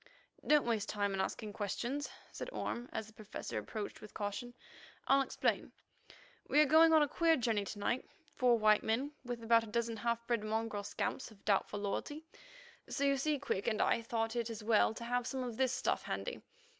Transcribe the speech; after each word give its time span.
"Don't 0.47 0.65
waste 0.65 0.89
time 0.89 1.13
in 1.13 1.21
asking 1.21 1.53
questions," 1.53 2.09
said 2.31 2.49
Orme 2.51 2.89
as 2.91 3.05
the 3.05 3.13
Professor 3.13 3.59
approached 3.59 4.01
with 4.01 4.15
caution. 4.15 4.55
"I'll 5.07 5.21
explain. 5.21 5.73
We 6.49 6.59
are 6.59 6.65
going 6.65 6.91
on 6.91 7.03
a 7.03 7.07
queer 7.07 7.35
journey 7.37 7.65
to 7.65 7.77
night—four 7.77 8.57
white 8.57 8.81
men 8.81 9.11
with 9.23 9.43
about 9.43 9.63
a 9.63 9.67
dozen 9.67 9.97
half 9.97 10.25
bred 10.25 10.43
mongrel 10.43 10.81
scamps 10.83 11.29
of 11.29 11.45
doubtful 11.45 11.81
loyalty, 11.81 12.25
so 12.89 13.03
you 13.03 13.15
see 13.15 13.37
Quick 13.37 13.67
and 13.67 13.79
I 13.79 14.01
thought 14.01 14.35
it 14.35 14.49
as 14.49 14.63
well 14.63 14.95
to 14.95 15.03
have 15.03 15.27
some 15.27 15.43
of 15.43 15.55
this 15.57 15.71
stuff 15.71 16.01
handy. 16.01 16.41